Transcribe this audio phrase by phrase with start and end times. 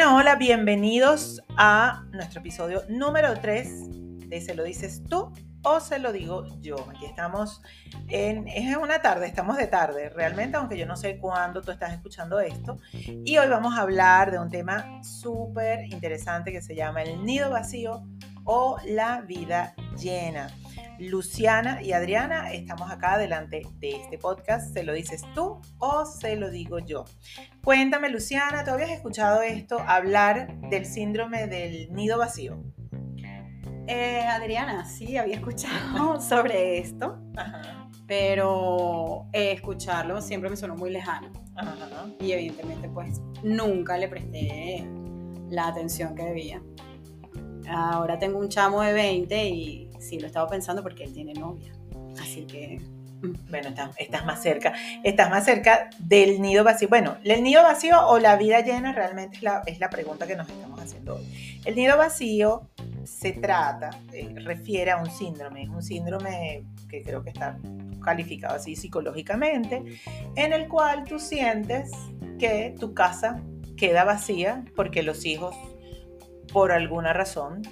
[0.00, 5.30] Bueno, hola, bienvenidos a nuestro episodio número 3 de Se lo dices tú
[5.62, 6.76] o se lo digo yo.
[6.88, 7.60] Aquí estamos
[8.08, 11.92] en, es una tarde, estamos de tarde realmente, aunque yo no sé cuándo tú estás
[11.92, 12.78] escuchando esto.
[12.94, 17.50] Y hoy vamos a hablar de un tema súper interesante que se llama el nido
[17.50, 18.02] vacío
[18.44, 20.48] o la vida llena.
[20.98, 24.72] Luciana y Adriana estamos acá delante de este podcast.
[24.72, 27.04] ¿Se lo dices tú o se lo digo yo?
[27.62, 32.62] Cuéntame, Luciana, ¿tú habías escuchado esto, hablar del síndrome del nido vacío?
[33.86, 37.18] Eh, Adriana, sí, había escuchado sobre esto,
[38.06, 41.30] pero escucharlo siempre me sonó muy lejano.
[42.20, 44.86] Y evidentemente, pues nunca le presté
[45.50, 46.62] la atención que debía.
[47.68, 51.72] Ahora tengo un chamo de 20 y sí, lo estaba pensando porque él tiene novia.
[52.20, 52.80] Así que...
[53.50, 53.68] Bueno,
[53.98, 54.72] estás, más cerca,
[55.04, 56.88] estás más cerca del nido vacío.
[56.88, 60.36] Bueno, el nido vacío o la vida llena realmente es la, es la pregunta que
[60.36, 61.60] nos estamos haciendo hoy.
[61.66, 62.70] El nido vacío
[63.04, 67.58] se trata, eh, refiere a un síndrome, es un síndrome que creo que está
[68.02, 69.82] calificado así psicológicamente,
[70.36, 71.90] en el cual tú sientes
[72.38, 73.42] que tu casa
[73.76, 75.54] queda vacía porque los hijos,
[76.52, 77.62] por alguna razón,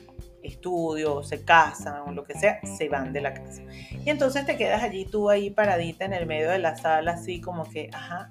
[0.42, 3.62] estudio, se casan o lo que sea, se van de la casa.
[4.04, 7.40] Y entonces te quedas allí tú ahí paradita en el medio de la sala, así
[7.40, 8.30] como que, ajá,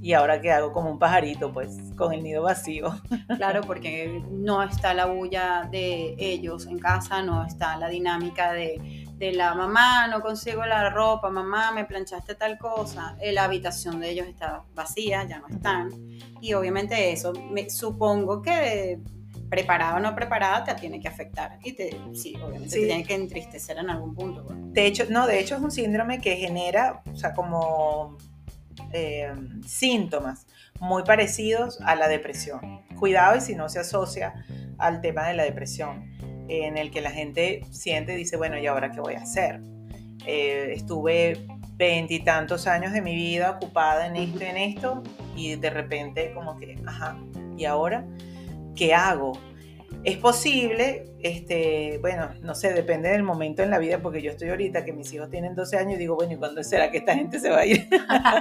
[0.00, 0.72] ¿y ahora qué hago?
[0.72, 2.92] Como un pajarito, pues, con el nido vacío.
[3.36, 9.06] Claro, porque no está la bulla de ellos en casa, no está la dinámica de,
[9.16, 13.16] de la mamá, no consigo la ropa, mamá, me planchaste tal cosa.
[13.32, 15.90] La habitación de ellos está vacía, ya no están.
[16.40, 19.00] Y obviamente eso, me, supongo que
[19.52, 23.14] preparada o no preparada te tiene que afectar y te, sí, obviamente te tiene que
[23.14, 24.46] entristecer en algún punto.
[24.48, 28.16] De hecho, no, de hecho es un síndrome que genera, o sea, como
[28.94, 29.30] eh,
[29.66, 30.46] síntomas
[30.80, 32.80] muy parecidos a la depresión.
[32.98, 34.32] Cuidado y si no se asocia
[34.78, 36.10] al tema de la depresión,
[36.48, 39.60] en el que la gente siente y dice, bueno, ¿y ahora qué voy a hacer?
[40.24, 45.02] Eh, estuve veintitantos años de mi vida ocupada en esto y en esto
[45.36, 47.18] y de repente como que, ajá,
[47.58, 48.06] ¿y ahora?
[48.74, 49.38] ¿Qué hago?
[50.04, 54.48] Es posible, este, bueno, no sé, depende del momento en la vida, porque yo estoy
[54.48, 57.14] ahorita que mis hijos tienen 12 años y digo, bueno, ¿y cuándo será que esta
[57.14, 57.88] gente se va a ir?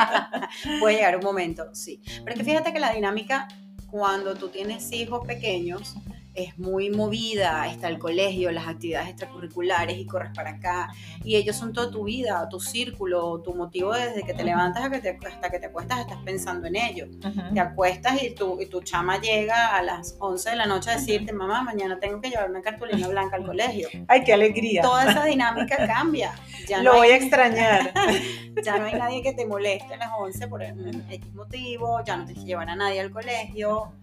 [0.79, 2.01] Puede llegar un momento, sí.
[2.23, 3.47] Pero es que fíjate que la dinámica,
[3.91, 5.95] cuando tú tienes hijos pequeños,
[6.33, 10.91] es muy movida, está el colegio, las actividades extracurriculares y corres para acá.
[11.23, 15.01] Y ellos son toda tu vida, tu círculo, tu motivo desde que te levantas hasta
[15.01, 17.09] que te, hasta que te acuestas, estás pensando en ellos.
[17.53, 20.97] Te acuestas y tu, y tu chama llega a las 11 de la noche a
[20.97, 23.87] decirte, mamá, mañana tengo que llevarme cartulina blanca al colegio.
[24.07, 24.81] ¡Ay, qué alegría!
[24.81, 26.33] Toda esa dinámica cambia.
[26.67, 27.93] Ya Lo voy a extrañar.
[28.63, 32.25] ya no hay nadie que te moleste a las 11 por X motivo, ya no
[32.25, 33.93] te llevar a nadie al colegio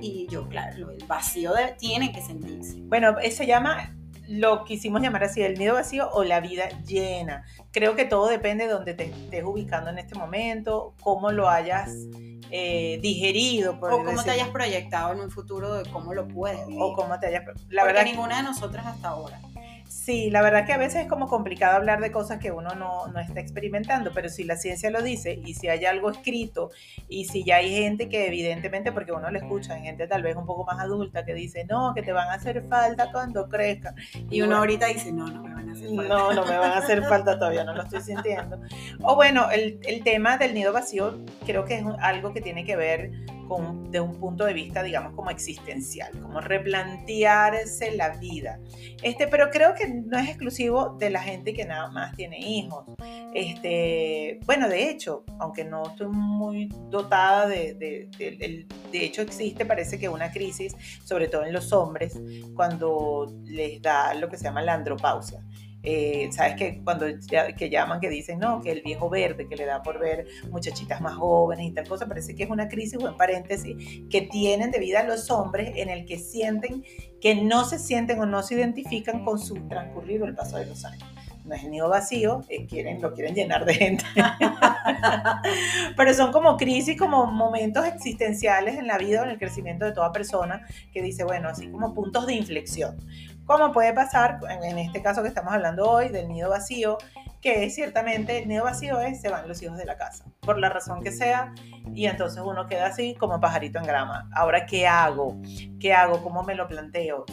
[0.00, 2.76] y yo, claro, el vacío tiene que sentirse.
[2.82, 3.96] Bueno, se llama,
[4.28, 7.44] lo quisimos llamar así, el nido vacío o la vida llena.
[7.72, 11.90] Creo que todo depende de donde te estés ubicando en este momento, cómo lo hayas
[12.50, 13.78] eh, digerido.
[13.78, 16.82] Por o cómo te hayas proyectado en un futuro de cómo lo puedes vivir.
[16.82, 17.44] O cómo te hayas...
[17.68, 19.40] La Porque verdad ninguna de nosotras hasta ahora.
[19.90, 23.08] Sí, la verdad que a veces es como complicado hablar de cosas que uno no,
[23.08, 26.70] no, está experimentando, pero si la ciencia lo dice y si hay algo escrito
[27.08, 30.36] y si ya hay gente que evidentemente, porque uno lo escucha, hay gente tal vez
[30.36, 33.96] un poco más adulta que dice, no, que te van a hacer falta cuando crezca.
[34.30, 36.14] Y, uno ahorita dice, no, no me van a hacer falta.
[36.14, 38.60] No, no me van a hacer falta todavía, no lo estoy sintiendo.
[39.02, 42.76] O bueno, el, el tema del nido vacío creo que es algo que tiene que
[42.76, 43.10] ver
[43.90, 48.60] de un punto de vista, digamos, como existencial, como replantearse la vida.
[49.02, 52.84] Este, pero creo que no es exclusivo de la gente que nada más tiene hijos.
[53.34, 59.64] Este, bueno, de hecho, aunque no estoy muy dotada de, de, de, de hecho existe,
[59.64, 62.20] parece que una crisis, sobre todo en los hombres,
[62.54, 65.44] cuando les da lo que se llama la andropausia.
[65.82, 67.06] Eh, sabes que cuando
[67.56, 71.00] que llaman que dicen no que el viejo verde que le da por ver muchachitas
[71.00, 73.76] más jóvenes y tal cosa parece que es una crisis o en paréntesis
[74.10, 76.84] que tienen debido a los hombres en el que sienten
[77.18, 80.84] que no se sienten o no se identifican con su transcurrido el paso de los
[80.84, 81.08] años
[81.44, 84.04] no es el nido vacío, eh, quieren, lo quieren llenar de gente.
[85.96, 89.92] Pero son como crisis, como momentos existenciales en la vida o en el crecimiento de
[89.92, 92.96] toda persona que dice, bueno, así como puntos de inflexión.
[93.46, 96.98] Como puede pasar en este caso que estamos hablando hoy del nido vacío,
[97.40, 100.68] que ciertamente el nido vacío es se van los hijos de la casa, por la
[100.68, 101.54] razón que sea,
[101.94, 104.28] y entonces uno queda así como pajarito en grama.
[104.34, 105.36] Ahora, ¿qué hago?
[105.80, 106.22] ¿Qué hago?
[106.22, 107.24] ¿Cómo me lo planteo?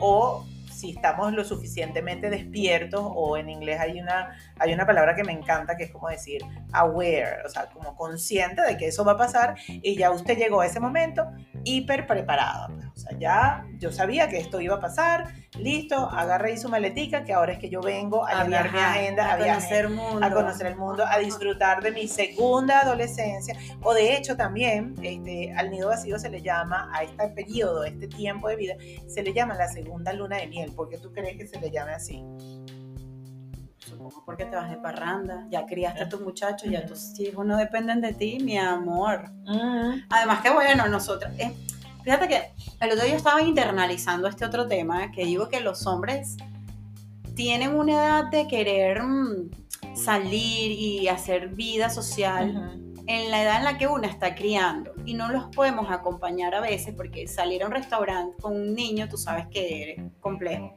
[0.00, 0.46] O
[0.76, 5.32] si estamos lo suficientemente despiertos o en inglés hay una, hay una palabra que me
[5.32, 6.42] encanta que es como decir
[6.72, 10.60] aware, o sea, como consciente de que eso va a pasar y ya usted llegó
[10.60, 11.26] a ese momento,
[11.64, 12.68] hiper preparada.
[12.68, 12.86] Pues.
[12.86, 17.24] O sea, ya yo sabía que esto iba a pasar, listo, agarré y su maletica,
[17.24, 20.26] que ahora es que yo vengo a, llenar mi agenda, a, conocer mundo.
[20.26, 23.56] a conocer el mundo, a disfrutar de mi segunda adolescencia.
[23.82, 27.88] O de hecho también este, al nido vacío se le llama, a este periodo, a
[27.88, 28.74] este tiempo de vida,
[29.06, 30.65] se le llama la segunda luna de miel.
[30.72, 32.22] ¿Por qué tú crees que se le llame así?
[33.78, 37.56] Supongo porque te vas de parranda, ya criaste a tus muchachos, ya tus hijos no
[37.56, 39.30] dependen de ti, mi amor.
[40.10, 41.52] Además que bueno, nosotros, eh,
[42.02, 46.36] fíjate que el otro día estaba internalizando este otro tema, que digo que los hombres
[47.34, 49.50] tienen una edad de querer mm,
[49.94, 55.14] salir y hacer vida social en la edad en la que uno está criando y
[55.14, 59.16] no los podemos acompañar a veces porque salir a un restaurante con un niño, tú
[59.16, 60.76] sabes que es complejo.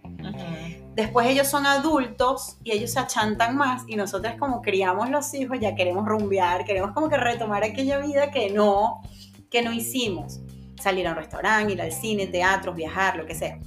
[0.96, 5.60] Después ellos son adultos y ellos se achantan más y nosotros como criamos los hijos
[5.60, 9.02] ya queremos rumbear, queremos como que retomar aquella vida que no,
[9.50, 10.40] que no hicimos.
[10.80, 13.60] Salir a un restaurante, ir al cine, teatro, viajar, lo que sea.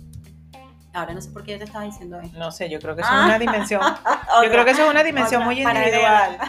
[0.93, 2.37] Ahora no sé por qué yo te estaba diciendo eso.
[2.39, 3.81] No sé, yo creo que eso es una dimensión.
[4.45, 6.39] yo creo que eso es una dimensión muy individual.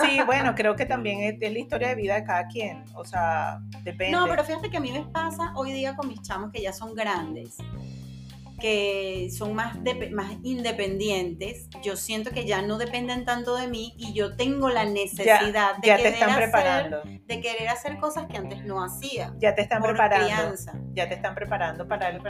[0.00, 2.84] Sí, bueno, creo que también es, es, la historia de vida de cada quien.
[2.94, 4.16] O sea, depende.
[4.16, 6.72] No, pero fíjate que a mí me pasa hoy día con mis chamos que ya
[6.72, 7.58] son grandes
[8.60, 9.76] que son más,
[10.12, 14.84] más independientes, yo siento que ya no dependen tanto de mí y yo tengo la
[14.84, 19.34] necesidad de, querer hacer, de querer hacer cosas que antes no hacía.
[19.38, 20.24] Ya te están preparando.
[20.92, 22.20] Ya te están preparando para el,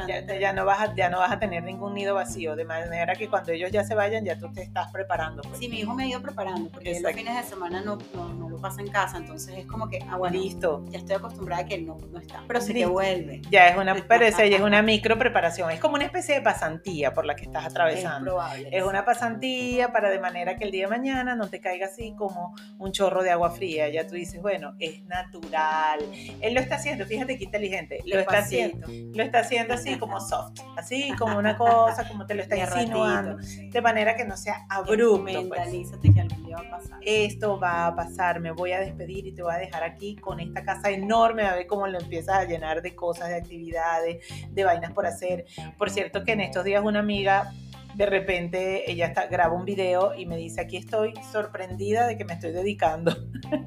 [0.40, 3.28] ya, no vas a, ya no vas a tener ningún nido vacío, de manera que
[3.28, 5.42] cuando ellos ya se vayan, ya tú te estás preparando.
[5.42, 5.58] Pues.
[5.58, 8.58] Sí, mi hijo me ha ido preparando, porque los fines de semana no, no, lo
[8.58, 10.84] pasa en casa, entonces es como que, ah, bueno, listo.
[10.90, 13.42] Ya estoy acostumbrada a que él no, no está, pero sí que vuelve.
[13.50, 17.12] Ya es una, pero ya es una micro preparación, es como una especie de pasantía
[17.12, 18.40] por la que estás atravesando.
[18.70, 22.14] Es, una pasantía para de manera que el día de mañana no te caiga así
[22.16, 23.88] como un chorro de agua fría.
[23.88, 26.00] Ya tú dices, bueno, es natural.
[26.40, 28.00] Él lo está haciendo, fíjate qué inteligente.
[28.06, 32.34] Lo está haciendo, lo está haciendo así como soft, así como una cosa, como te
[32.34, 35.22] lo está insinuando, de manera que no sea abrupto.
[35.24, 35.34] Pues.
[35.34, 36.98] Mentalízate que algún día va a pasar.
[37.02, 40.40] Esto va a pasar, me voy a despedir y te voy a dejar aquí con
[40.40, 44.64] esta casa enorme, a ver cómo lo empiezas a llenar de cosas, de actividades, de
[44.64, 45.46] vainas por hacer.
[45.76, 47.52] Por cierto, que en estos días una amiga
[47.94, 52.24] de repente ella está, graba un video y me dice, aquí estoy sorprendida de que
[52.24, 53.16] me estoy dedicando.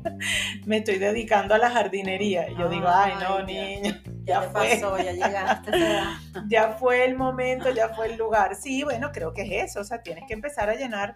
[0.66, 2.50] me estoy dedicando a la jardinería.
[2.50, 4.01] Y yo digo, ay, no, niña.
[4.28, 4.78] Ya, fue.
[4.81, 5.72] pasó, ya llegaste.
[6.50, 8.56] ya fue el momento, ya fue el lugar.
[8.56, 9.80] Sí, bueno, creo que es eso.
[9.80, 11.16] O sea, tienes que empezar a llenar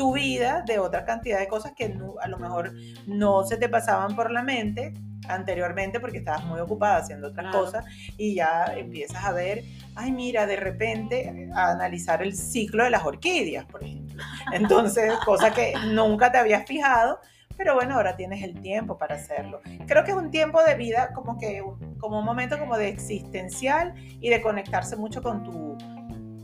[0.00, 2.72] tu vida de otra cantidad de cosas que a lo mejor
[3.06, 4.94] no se te pasaban por la mente
[5.28, 7.84] anteriormente porque estabas muy ocupada haciendo otras cosas
[8.16, 9.62] y ya empiezas a ver,
[9.96, 14.24] ay mira, de repente a analizar el ciclo de las orquídeas, por ejemplo.
[14.54, 17.20] Entonces, cosa que nunca te habías fijado,
[17.58, 19.60] pero bueno, ahora tienes el tiempo para hacerlo.
[19.86, 21.62] Creo que es un tiempo de vida como que,
[21.98, 25.76] como un momento como de existencial y de conectarse mucho con tu...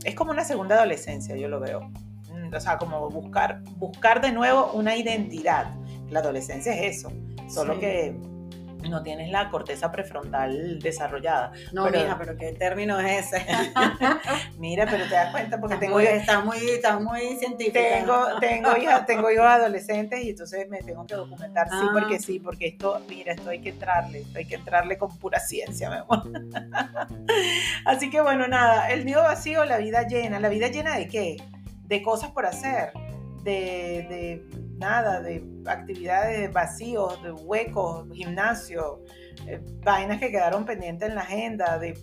[0.05, 1.91] Es como una segunda adolescencia, yo lo veo.
[2.53, 5.73] O sea, como buscar, buscar de nuevo una identidad.
[6.09, 7.11] La adolescencia es eso,
[7.47, 8.15] solo que
[8.89, 11.51] no tienes la corteza prefrontal desarrollada.
[11.71, 13.45] No, pero, mija, pero ¿qué término es ese?
[14.59, 15.99] mira, pero te das cuenta porque tengo...
[15.99, 17.79] está muy, está muy científica.
[17.79, 21.89] Tengo, tengo, hijas, tengo hijos adolescentes y entonces me tengo que documentar, sí, ah.
[21.93, 25.39] porque sí, porque esto, mira, esto hay que entrarle, esto hay que entrarle con pura
[25.39, 26.23] ciencia, mi amor.
[27.85, 30.39] Así que bueno, nada, el nido vacío, la vida llena.
[30.39, 31.37] ¿La vida llena de qué?
[31.87, 32.91] De cosas por hacer,
[33.43, 34.45] de, de
[34.77, 39.03] nada, de actividades vacíos, de huecos, gimnasio,
[39.45, 41.97] eh, vainas que quedaron pendientes en la agenda, de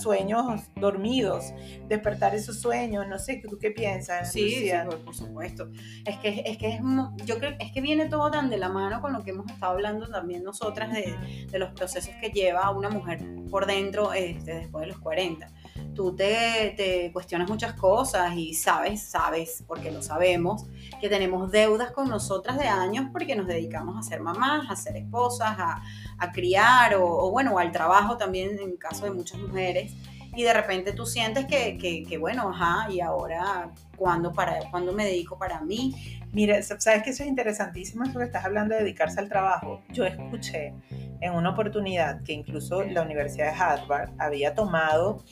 [0.00, 1.52] sueños dormidos,
[1.88, 4.32] despertar esos sueños, no sé, ¿tú qué piensas?
[4.32, 4.70] Sí,
[5.04, 5.68] por, supuesto.
[6.04, 6.80] Es que, es que es,
[7.24, 9.72] yo creo, es que viene todo tan de la mano con lo que hemos estado
[9.72, 13.20] hablando también nosotras de, de los procesos que lleva una mujer
[13.50, 15.50] por dentro este, después de los 40
[15.94, 20.66] tú te, te, cuestionas muchas cosas y sabes, sabes, porque lo sabemos,
[21.00, 24.96] que tenemos deudas con nosotras de años porque nos dedicamos a ser mamás, a ser
[24.96, 25.82] esposas, a,
[26.18, 29.92] a criar o, o, bueno, al trabajo también en caso de muchas mujeres.
[30.34, 31.76] Y de repente tú sientes que,
[32.08, 36.19] que, bueno, ajá, y ahora, ¿cuándo, para, ¿cuándo me dedico para mí?
[36.32, 39.82] Mira, sabes que eso es interesantísimo, eso que estás hablando de dedicarse al trabajo.
[39.92, 40.74] Yo escuché
[41.20, 45.24] en una oportunidad que incluso la Universidad de Harvard había tomado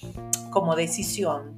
[0.51, 1.57] como decisión,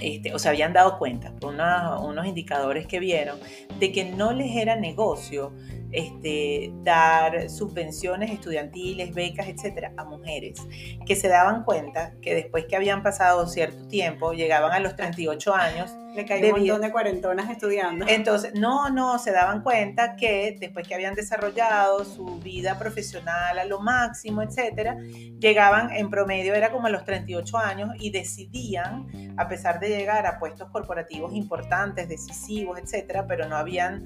[0.00, 3.38] este, o se habían dado cuenta por unos indicadores que vieron,
[3.78, 5.52] de que no les era negocio
[5.94, 10.60] este, dar subvenciones estudiantiles, becas, etcétera, a mujeres
[11.06, 15.54] que se daban cuenta que después que habían pasado cierto tiempo, llegaban a los 38
[15.54, 18.06] años, le caí un montón de cuarentonas estudiando.
[18.08, 23.64] Entonces, no, no, se daban cuenta que después que habían desarrollado su vida profesional a
[23.64, 24.96] lo máximo, etcétera,
[25.38, 30.26] llegaban en promedio, era como a los 38 años y decidían, a pesar de llegar
[30.26, 34.04] a puestos corporativos importantes, decisivos, etcétera, pero no habían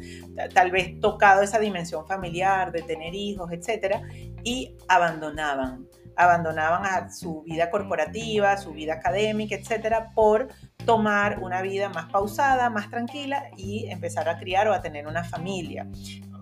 [0.54, 4.03] tal vez tocado esa dimensión familiar de tener hijos, etcétera,
[4.45, 5.87] y abandonaban
[6.19, 10.49] abandonaban a su vida corporativa, su vida académica, etcétera, por
[10.85, 15.23] tomar una vida más pausada, más tranquila y empezar a criar o a tener una
[15.23, 15.87] familia.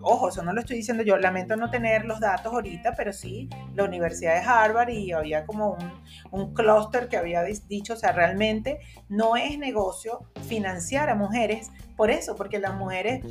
[0.01, 3.51] Ojo, eso no lo estoy diciendo yo, lamento no tener los datos ahorita, pero sí,
[3.75, 5.93] la Universidad de Harvard y había como un,
[6.31, 8.79] un clúster que había dicho, o sea, realmente
[9.09, 13.25] no es negocio financiar a mujeres por eso, porque las mujeres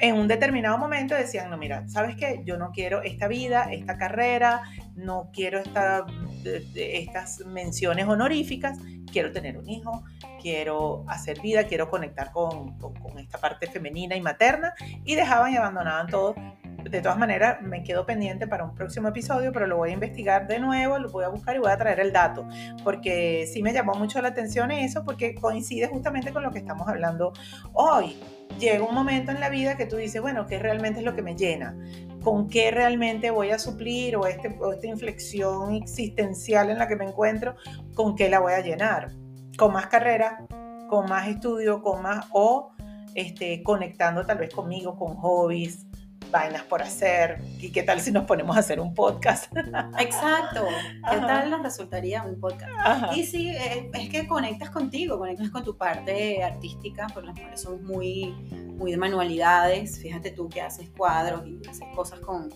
[0.00, 2.42] en un determinado momento decían, no, mira, ¿sabes qué?
[2.44, 4.62] Yo no quiero esta vida, esta carrera,
[4.96, 6.06] no quiero esta,
[6.74, 8.78] estas menciones honoríficas,
[9.12, 10.04] quiero tener un hijo,
[10.40, 15.56] quiero hacer vida, quiero conectar con, con, esta parte femenina y materna, y dejaban y
[15.56, 16.34] abandonaban todo.
[16.84, 20.46] De todas maneras, me quedo pendiente para un próximo episodio, pero lo voy a investigar
[20.46, 22.46] de nuevo, lo voy a buscar y voy a traer el dato,
[22.84, 26.88] porque sí me llamó mucho la atención eso, porque coincide justamente con lo que estamos
[26.88, 27.32] hablando
[27.72, 28.16] hoy
[28.58, 31.22] llega un momento en la vida que tú dices, bueno, ¿qué realmente es lo que
[31.22, 31.76] me llena?
[32.22, 37.06] ¿Con qué realmente voy a suplir o, este, esta inflexión existencial en la que me
[37.06, 37.54] encuentro,
[37.94, 39.12] con qué la voy a llenar?
[39.56, 40.46] ¿Con más carrera?
[40.88, 41.82] ¿Con más estudio?
[41.82, 42.26] ¿Con más?
[42.32, 42.72] O
[43.14, 45.86] este, conectando tal vez conmigo, con hobbies,
[46.30, 47.40] vainas por hacer.
[47.58, 49.52] ¿Y qué tal si nos ponemos a hacer un podcast?
[49.98, 50.66] Exacto.
[51.10, 53.16] ¿Qué tal nos resultaría un podcast?
[53.16, 57.60] Y sí, eh, es que conectas contigo, conectas con tu parte artística, porque las mujeres
[57.60, 58.34] somos muy,
[58.76, 60.00] muy de manualidades.
[60.00, 62.48] Fíjate tú que haces cuadros y haces cosas con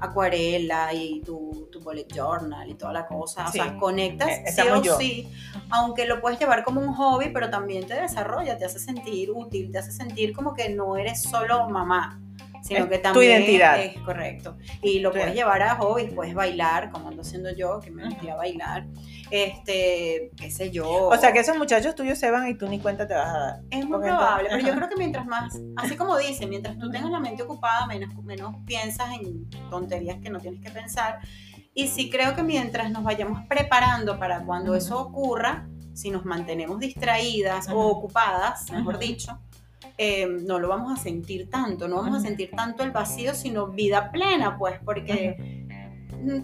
[0.00, 3.46] acuarela y tu, tu bullet journal y toda la cosa.
[3.48, 5.28] O sea, conectas eh, sí o sí,
[5.70, 9.70] aunque lo puedes llevar como un hobby, pero también te desarrolla, te hace sentir útil,
[9.70, 12.18] te hace sentir como que no eres solo mamá
[12.62, 13.80] sino que también tu identidad.
[13.80, 14.56] es correcto.
[14.82, 18.28] Y lo puedes llevar a hobbies, puedes bailar, como ando haciendo yo, que me metí
[18.28, 18.86] a bailar,
[19.30, 20.88] este, qué sé yo.
[20.88, 23.38] O sea, que esos muchachos tuyos se van y tú ni cuenta te vas a
[23.38, 23.60] dar.
[23.70, 27.10] Es muy probable, pero yo creo que mientras más, así como dice, mientras tú tengas
[27.10, 31.18] la mente ocupada, menos, menos piensas en tonterías que no tienes que pensar.
[31.74, 36.78] Y sí creo que mientras nos vayamos preparando para cuando eso ocurra, si nos mantenemos
[36.78, 39.38] distraídas o ocupadas, mejor dicho,
[39.98, 43.68] eh, no lo vamos a sentir tanto, no vamos a sentir tanto el vacío, sino
[43.68, 45.61] vida plena, pues, porque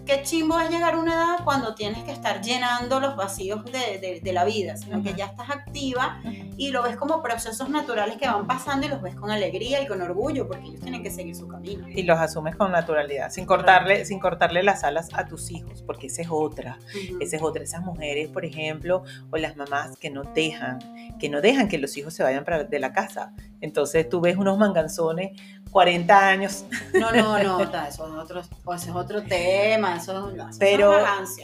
[0.05, 4.19] qué chimbo es llegar a una edad cuando tienes que estar llenando los vacíos de,
[4.21, 6.21] de, la vida, sino que ya estás activa
[6.57, 9.87] y lo ves como procesos naturales que van pasando y los ves con alegría y
[9.87, 11.87] con orgullo, porque ellos tienen que seguir su camino.
[11.87, 16.07] Y los asumes con naturalidad, sin cortarle, sin cortarle las alas a tus hijos, porque
[16.07, 16.77] esa es otra,
[17.19, 17.63] esa es otra.
[17.63, 20.79] Esas mujeres, por ejemplo, o las mamás que no dejan,
[21.19, 23.33] que no dejan que los hijos se vayan para, de la casa.
[23.61, 25.39] Entonces tú ves unos manganzones
[25.71, 26.65] 40 años.
[26.93, 30.93] No, no, no, eso es otro, pues es otro tema, eso, pero,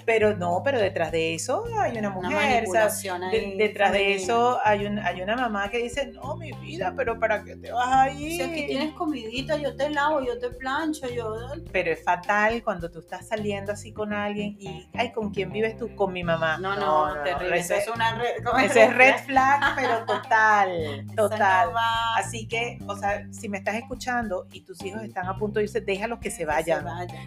[0.06, 2.66] pero no, pero detrás de eso hay una mujer,
[3.58, 7.44] detrás de eso hay, un, hay una mamá que dice, no, mi vida, pero ¿para
[7.44, 8.38] qué te vas ahí?
[8.38, 11.36] Si aquí tienes comidita, yo te lavo, yo te plancho, yo...
[11.72, 15.78] Pero es fatal cuando tú estás saliendo así con alguien y, ay, ¿con quién vives
[15.78, 15.96] tú?
[15.96, 16.58] Con mi mamá.
[16.58, 21.72] No, no, terrible, eso es una red, ese es red flag, pero total, total.
[22.18, 24.15] Así que, o sea, si me estás escuchando,
[24.52, 26.86] y tus hijos están a punto de irse, déjalos que se vayan.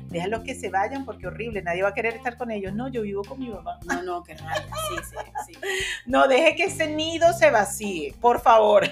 [0.09, 2.75] Déjalos que se vayan porque horrible, nadie va a querer estar con ellos.
[2.75, 3.79] No, yo vivo con mi mamá.
[3.87, 4.67] No, no, que raya.
[4.67, 5.17] Sí, sí,
[5.47, 5.59] sí.
[6.07, 8.85] No, deje que ese nido se vacíe, por favor.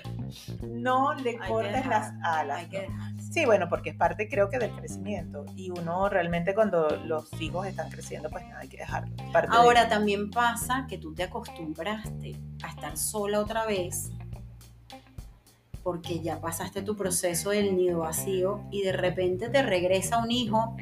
[0.62, 2.58] No le cortes las alas.
[2.58, 2.88] Hay que
[3.36, 7.66] Sí, bueno, porque es parte creo que del crecimiento y uno realmente cuando los hijos
[7.66, 9.14] están creciendo, pues nada, hay que dejarlo.
[9.50, 14.10] Ahora también pasa que tú te acostumbraste a estar sola otra vez
[15.86, 20.74] porque ya pasaste tu proceso del nido vacío y de repente te regresa un hijo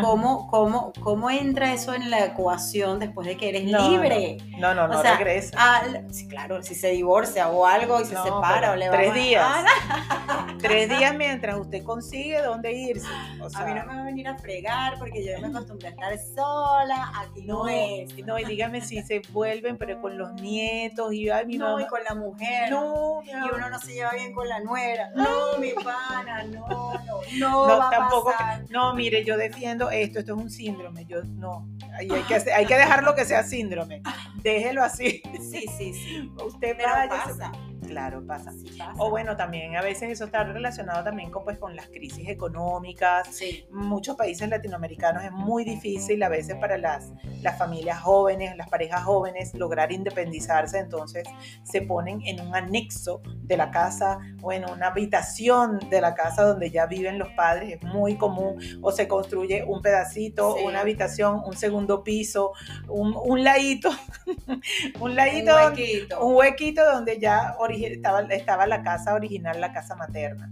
[0.00, 4.38] ¿Cómo, cómo, ¿Cómo entra eso en la ecuación después de que eres libre?
[4.58, 5.82] No, no, no, regresa.
[6.10, 9.64] sí, claro, si se divorcia o algo y se separa o le va Tres días.
[10.60, 13.06] tres días mientras usted consigue dónde irse.
[13.06, 16.18] a mí no me va a venir a fregar porque yo me acostumbré a estar
[16.34, 18.16] sola, aquí no, es.
[18.24, 21.86] No, y dígame si se vuelven, pero con los nietos y ay, mi No, y
[21.86, 22.70] con la mujer.
[22.70, 25.10] No, y uno no se lleva bien con la nuera.
[25.14, 27.66] No, mi pana, no, no, no.
[27.66, 28.32] No, tampoco.
[28.70, 31.04] No, mire, yo defiendo esto, esto es un síndrome.
[31.06, 34.02] Yo no, hay, que, hay que dejarlo que sea síndrome.
[34.42, 35.22] Déjelo así.
[35.40, 36.32] Sí, sí, sí.
[36.44, 37.52] Usted Pero pasa.
[37.86, 38.52] Claro, pasa.
[38.52, 38.92] Sí pasa.
[38.98, 43.28] O bueno, también a veces eso está relacionado también con, pues, con las crisis económicas.
[43.30, 43.66] Sí.
[43.70, 47.10] Muchos países latinoamericanos es muy difícil a veces para las,
[47.42, 51.24] las familias jóvenes, las parejas jóvenes lograr independizarse, entonces
[51.64, 56.44] se ponen en un anexo de la casa o en una habitación de la casa
[56.44, 60.64] donde ya viven los padres, es muy común, o se construye un pedacito, Sí.
[60.64, 62.52] una habitación, un segundo piso,
[62.88, 63.90] un, un ladito,
[65.00, 66.26] un ladito, Un huequito.
[66.26, 70.50] un huequito donde ya estaba, estaba la casa original, la casa materna,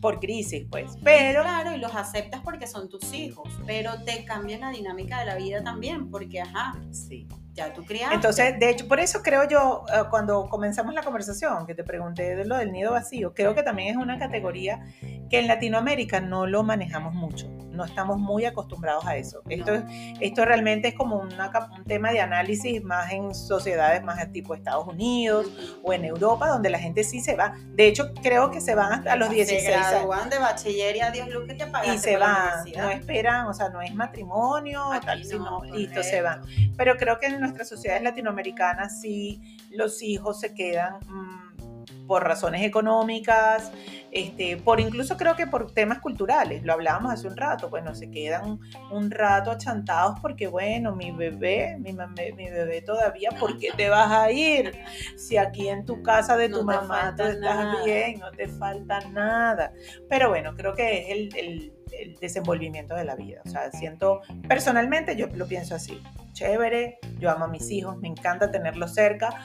[0.00, 0.96] por crisis, pues.
[1.02, 5.26] Pero Claro, y los aceptas porque son tus hijos, pero te cambia la dinámica de
[5.26, 7.26] la vida también, porque, ajá, sí.
[7.54, 8.14] Ya tú criaste.
[8.16, 12.34] Entonces, de hecho, por eso creo yo, eh, cuando comenzamos la conversación, que te pregunté
[12.36, 14.84] de lo del nido vacío, creo que también es una categoría
[15.30, 19.40] que en Latinoamérica no lo manejamos mucho, no estamos muy acostumbrados a eso.
[19.48, 19.82] Esto, es-
[20.20, 24.86] esto realmente es como una un tema de análisis más en sociedades más tipo Estados
[24.88, 25.46] Unidos
[25.82, 27.54] o en Europa, donde la gente sí se va.
[27.68, 30.30] De hecho, creo que se van hasta a los 16 Se años.
[30.30, 33.80] de bachiller y adiós, Luz, que te Y se van, no esperan, o sea, no
[33.80, 36.42] es matrimonio, Aquí tal, no, sino listo, se van.
[36.76, 41.44] Pero creo que en nuestras sociedades latinoamericanas sí los hijos se quedan mm,
[42.06, 43.72] por razones económicas,
[44.10, 48.10] este, por incluso creo que por temas culturales, lo hablábamos hace un rato, bueno, se
[48.10, 48.60] quedan
[48.90, 53.88] un rato achantados porque bueno, mi bebé, mi, mame- mi bebé todavía, ¿por qué te
[53.88, 54.72] vas a ir?
[55.16, 57.84] Si aquí en tu casa de tu mamá tú estás nada.
[57.84, 59.72] bien, no te falta nada.
[60.08, 63.40] Pero bueno, creo que es el, el- el desenvolvimiento de la vida.
[63.44, 68.08] O sea, siento, personalmente yo lo pienso así, chévere, yo amo a mis hijos, me
[68.08, 69.42] encanta tenerlos cerca,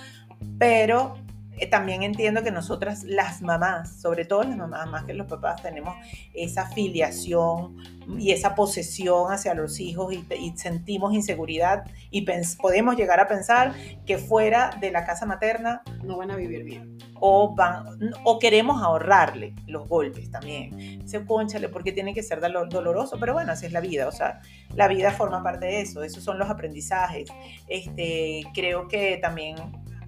[0.57, 1.17] pero
[1.59, 5.61] eh, también entiendo que nosotras, las mamás, sobre todo las mamás más que los papás,
[5.61, 5.95] tenemos
[6.33, 7.75] esa filiación
[8.17, 12.25] y esa posesión hacia los hijos y, y sentimos inseguridad y
[12.61, 13.73] podemos llegar a pensar
[14.05, 16.97] que fuera de la casa materna No van a vivir bien.
[17.19, 17.85] O, van,
[18.23, 20.99] o queremos ahorrarle los golpes también.
[20.99, 24.11] Dice, conchale, porque tiene que ser dolo- doloroso, pero bueno, así es la vida, o
[24.11, 24.41] sea,
[24.75, 27.29] la vida forma parte de eso, esos son los aprendizajes.
[27.67, 29.55] Este, creo que también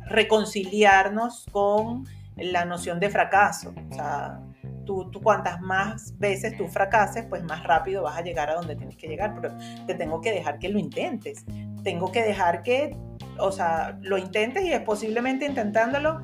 [0.06, 2.06] reconciliarnos con
[2.38, 4.39] la noción de fracaso, o sea,
[4.86, 8.75] tú, tú cuantas más veces tú fracases, pues más rápido vas a llegar a donde
[8.75, 9.55] tienes que llegar, pero
[9.86, 11.46] te tengo que dejar que lo intentes,
[11.83, 12.98] tengo que dejar que,
[13.38, 16.22] o sea, lo intentes y es posiblemente intentándolo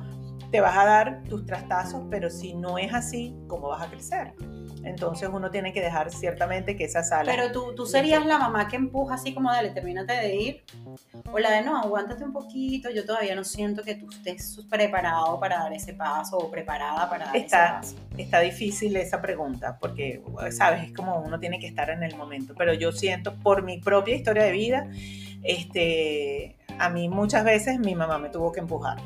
[0.50, 4.32] te vas a dar tus trastazos, pero si no es así, ¿cómo vas a crecer?
[4.84, 7.30] Entonces uno tiene que dejar ciertamente que esa sala...
[7.30, 10.64] Pero tú, tú serías la mamá que empuja así como, dale, termínate de ir.
[11.30, 15.38] O la de, no, aguántate un poquito, yo todavía no siento que tú estés preparado
[15.40, 18.08] para dar ese paso o preparada para dar Está- ese paso.
[18.16, 22.54] Está difícil esa pregunta, porque, sabes, es como uno tiene que estar en el momento,
[22.56, 24.88] pero yo siento por mi propia historia de vida,
[25.42, 28.98] este, a mí muchas veces mi mamá me tuvo que empujar,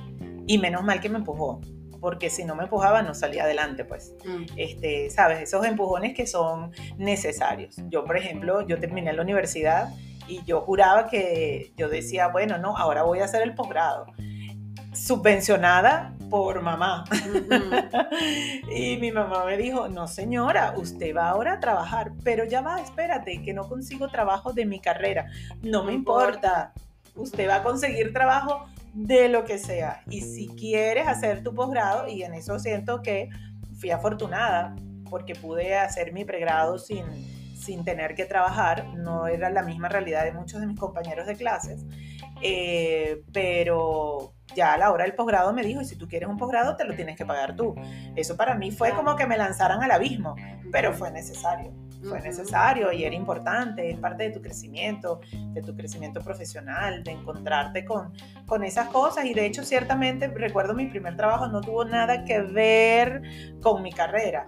[0.47, 1.61] y menos mal que me empujó,
[2.01, 4.15] porque si no me empujaba no salía adelante, pues.
[4.25, 4.45] Mm.
[4.57, 7.77] este, sabes, esos empujones que son necesarios.
[7.89, 9.91] Yo, por ejemplo, yo terminé la universidad
[10.27, 14.07] y yo juraba que yo decía, bueno, no, ahora voy a hacer el posgrado,
[14.93, 17.05] subvencionada por mamá.
[17.13, 18.71] Ujú.
[18.75, 22.81] y mi mamá me dijo, no señora, usted va ahora a trabajar, pero ya va,
[22.81, 25.27] espérate, que no consigo trabajo de mi carrera.
[25.63, 26.73] No me importa,
[27.15, 30.03] usted va a conseguir trabajo de lo que sea.
[30.09, 33.29] Y si quieres hacer tu posgrado, y en eso siento que
[33.79, 34.77] fui afortunada,
[35.09, 37.05] porque pude hacer mi pregrado sin,
[37.55, 41.37] sin tener que trabajar, no era la misma realidad de muchos de mis compañeros de
[41.37, 41.85] clases,
[42.43, 46.37] eh, pero ya a la hora del posgrado me dijo, y si tú quieres un
[46.37, 47.75] posgrado, te lo tienes que pagar tú.
[48.17, 50.35] Eso para mí fue como que me lanzaran al abismo,
[50.71, 55.75] pero fue necesario, fue necesario y era importante, es parte de tu crecimiento, de tu
[55.75, 58.13] crecimiento profesional, de encontrarte con,
[58.47, 59.25] con esas cosas.
[59.25, 63.23] Y de hecho, ciertamente, recuerdo mi primer trabajo no tuvo nada que ver
[63.61, 64.47] con mi carrera,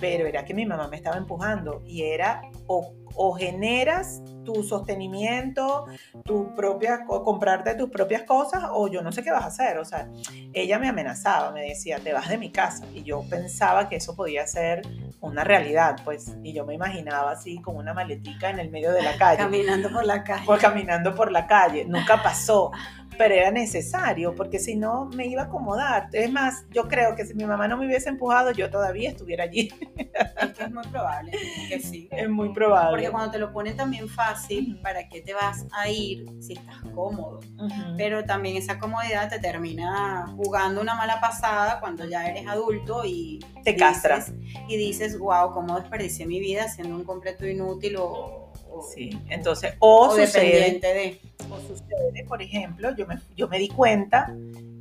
[0.00, 5.86] pero era que mi mamá me estaba empujando y era o, o generas tu sostenimiento,
[6.24, 9.78] tu propia, comprarte tus propias cosas o yo no sé qué vas a hacer.
[9.78, 10.08] O sea,
[10.52, 12.84] ella me amenazaba, me decía, te vas de mi casa.
[12.94, 14.82] Y yo pensaba que eso podía ser
[15.20, 16.36] una realidad, pues.
[16.42, 19.90] Y yo me imaginaba así con una maletica en el medio de la calle Caminando
[19.90, 20.46] por la calle.
[20.46, 21.84] por caminando por la calle.
[21.84, 22.70] Nunca pasó,
[23.16, 26.08] pero era necesario porque si no me iba a acomodar.
[26.12, 29.44] Es más, yo creo que si mi mamá no me hubiese empujado, yo todavía estuviera
[29.44, 29.72] allí.
[29.96, 31.32] Es que es muy probable
[31.68, 32.08] que sí.
[32.10, 32.90] Es muy probable.
[32.90, 34.33] Porque cuando te lo ponen también fácil,
[34.82, 37.40] ¿para qué te vas a ir si estás cómodo?
[37.58, 37.96] Ujú.
[37.96, 43.38] Pero también esa comodidad te termina jugando una mala pasada cuando ya eres adulto y
[43.64, 44.16] Te castra.
[44.18, 44.34] dices-
[44.68, 49.74] y dices, wow, cómo desperdicié mi vida siendo un completo inútil o, o- Sí, entonces,
[49.78, 51.20] o, o sucede, de.
[51.50, 54.34] o sucede, por ejemplo, yo me, yo me di cuenta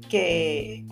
[0.10, 0.86] que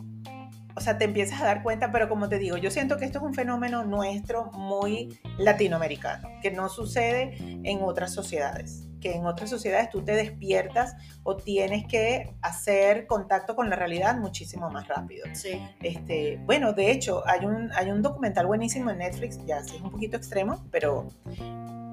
[0.76, 3.20] o sea, te empiezas a dar cuenta, pero como te digo, yo siento que esto
[3.20, 9.50] es un fenómeno nuestro muy latinoamericano, que no sucede en otras sociedades, que en otras
[9.50, 15.26] sociedades tú te despiertas o tienes que hacer contacto con la realidad muchísimo más rápido.
[15.34, 15.62] Sí.
[15.82, 19.82] Este, bueno, de hecho, hay un, hay un documental buenísimo en Netflix, ya sí es
[19.82, 21.08] un poquito extremo, pero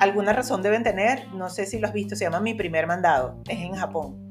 [0.00, 3.40] alguna razón deben tener, no sé si lo has visto, se llama Mi primer mandado,
[3.48, 4.27] es en Japón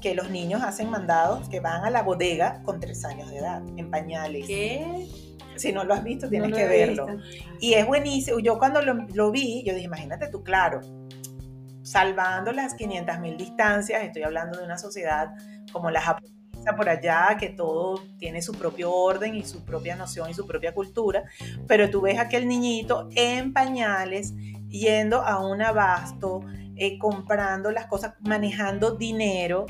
[0.00, 3.62] que los niños hacen mandados que van a la bodega con tres años de edad,
[3.76, 4.46] en pañales.
[4.46, 5.06] ¿Qué?
[5.56, 7.06] Si no lo has visto, tienes No que verlo.
[7.06, 7.22] visto.
[7.60, 8.38] Y es buenísimo.
[8.40, 10.80] Yo cuando lo, lo vi, yo dije, imagínate tú, claro,
[11.82, 15.34] salvando las 500 mil distancias, estoy hablando de una sociedad
[15.72, 20.28] como la japonesa por allá, que todo tiene su propio orden y su propia noción
[20.28, 21.24] y su propia cultura,
[21.68, 24.34] pero tú ves a aquel niñito en pañales,
[24.68, 26.40] yendo a un abasto,
[26.74, 29.66] eh, comprando las cosas, manejando dinero,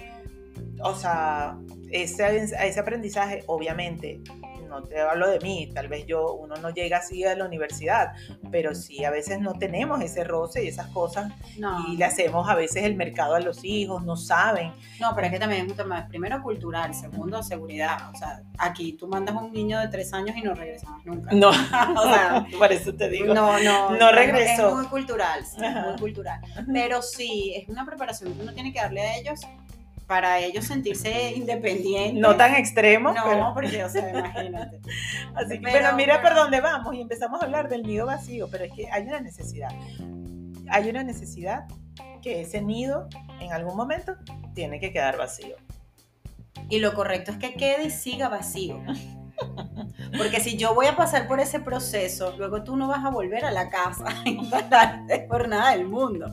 [0.82, 1.56] o sea,
[1.90, 4.20] ese, ese aprendizaje, obviamente,
[4.68, 8.14] no te hablo de mí, tal vez yo, uno no llega así a la universidad,
[8.50, 11.84] pero sí a veces no tenemos ese roce y esas cosas No.
[11.88, 14.72] y le hacemos a veces el mercado a los hijos, no saben.
[15.00, 18.10] No, pero es que también es un tema, primero cultural, segundo seguridad.
[18.12, 21.06] O sea, aquí tú mandas a un niño de tres años y no regresa más
[21.06, 21.30] nunca.
[21.32, 21.48] No,
[21.96, 23.32] O sea, por eso te digo.
[23.32, 24.68] no, no, no es- regresó.
[24.70, 26.40] Es muy cultural, sí, es muy cultural.
[26.72, 29.40] Pero sí, es una preparación que uno tiene que darle a ellos
[30.06, 32.14] para ellos sentirse independientes.
[32.20, 34.80] No tan extremo, No, pero, porque, o sea, imagínate.
[35.34, 38.06] así que- pero- pero mira pero- por dónde vamos y empezamos a hablar del nido
[38.06, 39.70] vacío, pero es que hay una necesidad.
[40.70, 41.64] Hay una necesidad
[42.22, 43.08] que ese nido
[43.40, 44.16] en algún momento
[44.54, 45.56] tiene que quedar vacío.
[46.68, 48.80] Y lo correcto es que quede y siga vacío.
[50.16, 53.44] Porque si yo voy a pasar por ese proceso, luego tú no vas a volver
[53.44, 56.26] a la casa a instalarte por nada del mundo.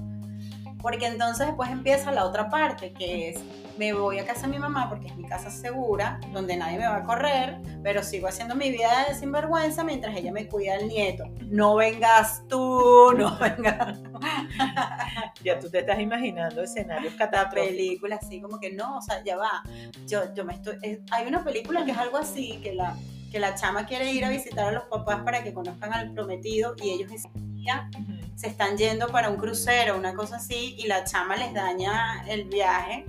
[0.84, 3.40] Porque entonces después empieza la otra parte, que es,
[3.80, 6.86] me voy a casa de mi mamá porque es mi casa segura, donde nadie me
[6.86, 10.88] va a correr, pero sigo haciendo mi vida de sinvergüenza mientras ella me cuida al
[10.90, 11.24] nieto.
[11.48, 13.98] No vengas tú, no vengas
[15.44, 17.68] Ya tú te estás imaginando escenarios catastróficos.
[17.76, 19.64] película así como que no, o sea, ya va.
[20.08, 20.78] Yo, yo me estoy.
[20.82, 22.96] es- hay una película que es algo así, que la,
[23.32, 26.76] que la chama quiere ir a visitar a los papás para que conozcan al prometido
[26.82, 27.30] y ellos ese
[27.64, 27.90] día
[28.36, 32.46] se están yendo para un crucero, una cosa así, y la chama les daña el
[32.46, 33.06] viaje.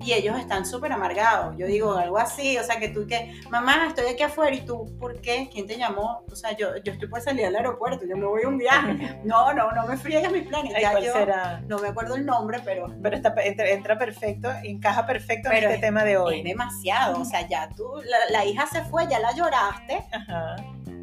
[0.00, 1.56] Y ellos están súper amargados.
[1.58, 4.96] Yo digo algo así, o sea, que tú que, mamá, estoy aquí afuera y tú,
[5.00, 5.50] ¿por qué?
[5.52, 6.22] ¿Quién te llamó?
[6.30, 9.18] O sea, yo, yo estoy por salir al aeropuerto, yo me voy a un viaje.
[9.24, 10.72] No, no, no me friegues mis planes.
[10.76, 11.60] Ay, Ya ¿cuál yo, será?
[11.66, 15.74] no me acuerdo el nombre, pero Pero está, entra, entra perfecto, encaja perfecto Pero en
[15.74, 16.42] este tema de es hoy.
[16.44, 17.20] demasiado.
[17.20, 20.54] O sea, ya tú, la, la hija se fue, ya la lloraste Ajá.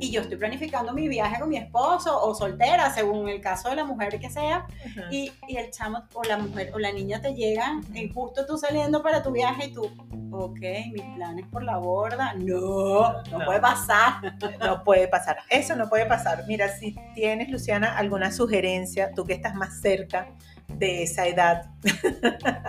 [0.06, 3.78] Y yo estoy planificando mi viaje con mi esposo o soltera, según el caso de
[3.78, 4.68] la mujer que sea.
[5.10, 8.58] Y, y el chamo o la mujer o la niña te llegan y justo tú
[8.58, 9.86] saliendo para tu viaje y tú,
[10.32, 10.60] ok,
[10.92, 12.34] mis planes por la borda.
[12.36, 13.46] No, no, No.
[13.46, 14.36] puede pasar.
[14.60, 15.38] No puede pasar.
[15.50, 16.44] Eso no puede pasar.
[16.48, 20.28] Mira, si tienes, Luciana, alguna sugerencia, tú que estás más cerca
[20.68, 21.70] de esa edad,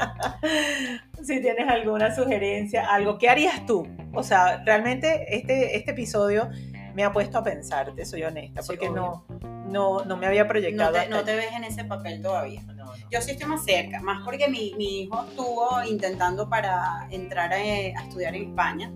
[1.25, 3.87] si tienes alguna sugerencia, algo, ¿qué harías tú?
[4.15, 6.49] O sea, realmente este, este episodio
[6.97, 9.25] me ha puesto a pensar, te soy honesta, Sí, porque obvio.
[9.31, 10.93] no, no, no me había No proyectado.
[10.95, 12.63] te, hasta no te ves en ese papel todavía.
[12.63, 12.93] No, no.
[13.11, 17.57] Yo sí estoy más cerca, más porque mi, mi hijo estuvo intentando para entrar a,
[17.57, 18.91] a estudiar en España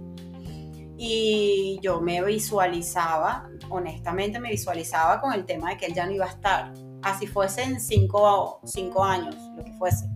[0.97, 6.13] y yo me visualizaba, honestamente me visualizaba con el tema de que él ya no
[6.13, 10.07] iba a estar, así fuese en cinco, cinco años, lo que fuese.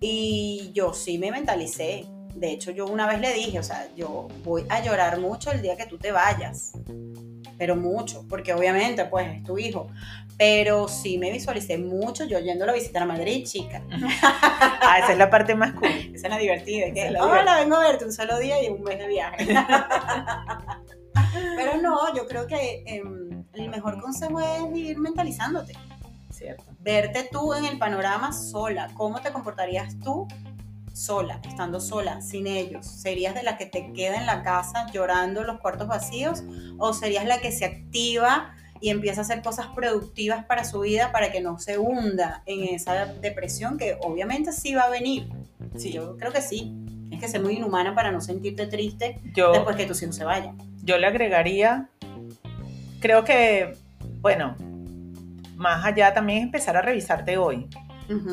[0.00, 2.06] Y yo sí me mentalicé.
[2.38, 5.60] De hecho, yo una vez le dije, o sea, yo voy a llorar mucho el
[5.60, 6.72] día que tú te vayas.
[7.58, 9.88] Pero mucho, porque obviamente, pues, es tu hijo.
[10.36, 13.82] Pero sí me visualicé mucho yo yéndolo a visitar a Madrid, chica.
[14.80, 15.88] Ah, esa es la parte más cool.
[15.88, 16.92] Esa es la divertida.
[16.94, 19.46] Que, es la hola, vengo a verte un solo día y un mes de viaje.
[21.56, 25.74] Pero no, yo creo que em, el mejor consejo es ir mentalizándote.
[26.30, 26.64] Cierto.
[26.78, 28.88] Verte tú en el panorama sola.
[28.94, 30.26] ¿Cómo te comportarías tú
[30.98, 32.86] sola, estando sola, sin ellos?
[32.86, 36.42] ¿Serías de la que te queda en la casa llorando los cuartos vacíos?
[36.78, 41.10] ¿O serías la que se activa y empieza a hacer cosas productivas para su vida
[41.12, 45.28] para que no se hunda en esa depresión que obviamente sí va a venir?
[45.76, 45.92] Sí.
[45.92, 46.74] Yo creo que sí.
[47.10, 50.24] Es que ser muy inhumana para no sentirte triste Yo, después que tus hijos se
[50.24, 50.58] vayan.
[50.82, 51.88] yo le agregaría,
[53.00, 53.76] creo que,
[54.20, 54.56] bueno,
[55.56, 57.66] más allá también es empezar a revisarte hoy.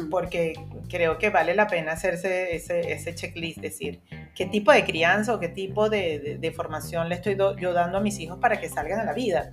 [0.10, 0.54] Porque
[0.90, 4.02] creo que vale la pena hacerse ese, ese checklist, decir,
[4.36, 7.74] qué tipo de crianza o qué tipo de, de- de formación le estoy do- yo
[7.74, 9.50] dando a mis hijos para que salgan a la vida.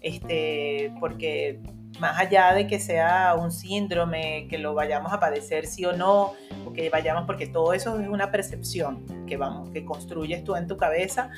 [0.00, 1.60] Este, porque
[2.00, 6.32] más allá de que sea un síndrome, que lo vayamos a padecer sí o no,
[6.66, 10.66] o que vayamos, porque todo eso es una percepción que vamos, que construyes tú en
[10.66, 11.30] tu cabeza,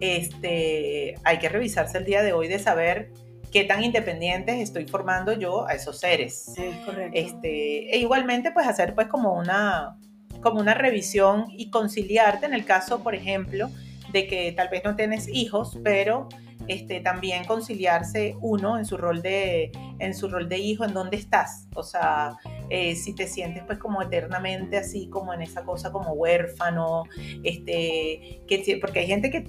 [0.00, 3.10] este, hay que revisarse el día de hoy de saber
[3.50, 6.48] qué tan independientes estoy formando yo a esos seres.
[6.56, 7.12] Es correcto.
[7.14, 9.98] Este, e igualmente, pues hacer pues como una,
[10.40, 13.68] como una revisión y conciliarte en el caso, por ejemplo,
[14.12, 16.28] de que tal vez no tienes hijos, pero
[16.68, 21.16] este, también conciliarse uno en su rol de, en su rol de hijo, en dónde
[21.16, 21.66] estás.
[21.74, 22.36] O sea,
[22.68, 27.04] eh, si te sientes pues como eternamente así, como en esa cosa como huérfano,
[27.42, 29.44] este, que, porque hay gente que,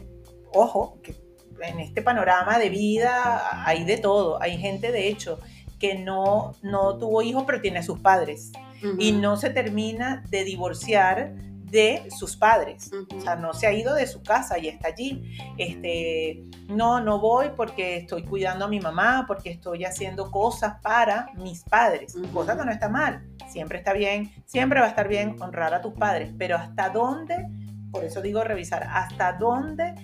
[0.54, 1.14] ojo, que
[1.64, 4.42] en este panorama de vida hay de todo.
[4.42, 5.40] Hay gente, de hecho,
[5.80, 8.52] que no, no tuvo hijos, pero tiene a sus padres.
[8.98, 11.36] Y no se termina de divorciar
[11.72, 12.92] de sus padres.
[13.16, 15.24] O sea, no se ha ido de su casa y está allí.
[15.58, 21.28] Este, no, no voy porque estoy cuidando a mi mamá, porque estoy haciendo cosas para
[21.36, 22.16] mis padres.
[22.34, 23.24] Cosa que no está mal.
[23.50, 26.32] Siempre está bien, siempre va a estar bien honrar a tus padres.
[26.38, 27.48] Pero hasta dónde,
[27.92, 29.96] por eso digo revisar, hasta dónde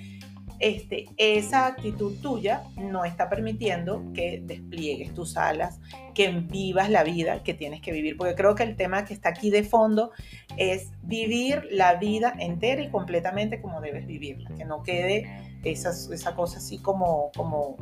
[0.59, 5.79] este, esa actitud tuya no está permitiendo que despliegues tus alas,
[6.13, 8.17] que vivas la vida que tienes que vivir.
[8.17, 10.11] Porque creo que el tema que está aquí de fondo
[10.57, 16.35] es vivir la vida entera y completamente como debes vivirla, que no quede esa, esa
[16.35, 17.77] cosa así como, como,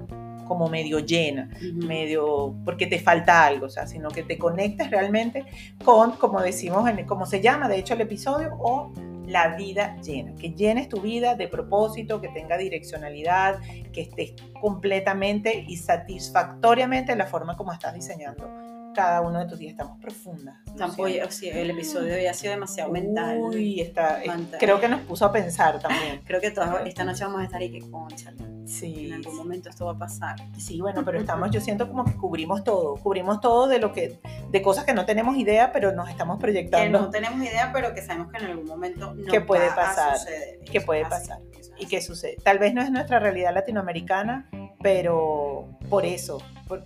[0.48, 5.46] como medio llena, medio porque te falta algo, o sea, sino que te conectes realmente
[5.84, 8.92] con, como decimos, como se llama de hecho el episodio, o
[9.28, 13.60] la vida llena, que llenes tu vida de propósito, que tenga direccionalidad,
[13.92, 18.50] que estés completamente y satisfactoriamente en la forma como estás diseñando
[18.96, 19.72] cada uno de tus días.
[19.72, 20.56] Estamos profundas.
[21.44, 23.40] el episodio ya ha sido demasiado mental.
[23.40, 26.22] Uy, está, eh, creo que nos puso a pensar también.
[26.26, 28.34] creo que toda, esta noche vamos a estar y que concha.
[28.66, 29.08] Sí.
[29.08, 30.36] En algún momento esto va a pasar.
[30.58, 34.20] Sí, bueno, pero estamos, yo siento como que cubrimos todo, cubrimos todo de lo que,
[34.50, 37.00] de cosas que no tenemos idea, pero nos estamos proyectando.
[37.00, 40.18] Que no tenemos idea, pero que sabemos que en algún momento no que puede pasar,
[40.18, 40.60] suceder.
[40.60, 41.40] Que puede pasar.
[41.78, 42.38] y que sucede.
[42.44, 44.50] Tal vez no es nuestra realidad latinoamericana,
[44.86, 46.38] pero por eso,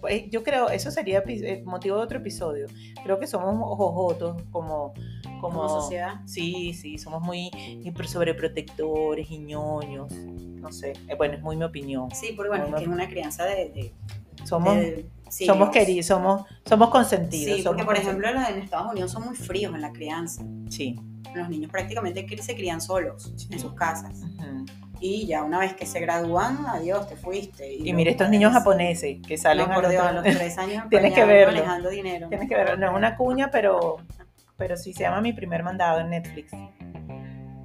[0.08, 2.68] eh, yo creo, eso sería el motivo de otro episodio.
[3.04, 4.94] Creo que somos ojojotos como,
[5.42, 6.22] como, sociedad.
[6.26, 7.52] Sí, sí, somos muy
[8.08, 10.14] sobreprotectores y ñoños.
[10.14, 12.10] No sé, eh, bueno, es muy mi opinión.
[12.12, 13.94] Sí, porque bueno, es que es una crianza de...
[14.46, 14.78] somos,
[15.28, 17.58] somos queridos, somos, somos consentidos.
[17.58, 20.42] Sí, porque por ejemplo en Estados Unidos son muy fríos en la crianza.
[20.70, 20.98] Sí.
[21.36, 24.22] Los niños prácticamente se crían solos en sus casas
[25.00, 27.74] y ya una vez que se gradúan, adiós, te fuiste.
[27.74, 31.54] Y, mire estos niños japoneses que salen a, los tres años tienes que verlo.
[31.54, 32.30] manejando dinero.
[32.30, 33.98] Tienes que verlo, no es una cuña, pero,
[34.58, 36.52] pero sí se llama Mi Primer Mandado en Netflix.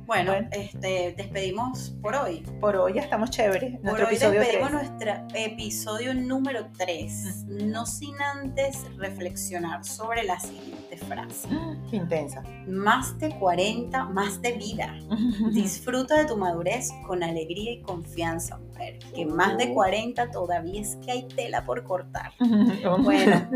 [0.07, 2.43] Bueno, este, despedimos por hoy.
[2.61, 3.79] Por hoy ya estamos chéveres.
[3.81, 7.47] Por hoy despedimos nuestro episodio número 3.
[7.47, 11.49] No sin antes reflexionar sobre la siguiente frase.
[11.91, 12.43] Qué intensa.
[12.67, 14.95] Más de 40, más de vida.
[15.53, 18.99] Disfruta de tu madurez con alegría y confianza, mujer.
[19.15, 22.33] Que más de 40 todavía es que hay tela por cortar.
[23.01, 23.49] bueno,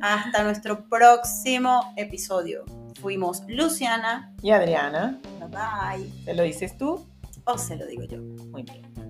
[0.00, 2.64] hasta nuestro próximo episodio.
[3.00, 5.20] Fuimos Luciana y Adriana.
[5.40, 6.24] Bye bye.
[6.24, 7.06] ¿Te lo dices tú?
[7.44, 8.18] ¿O se lo digo yo?
[8.50, 9.07] Muy bien.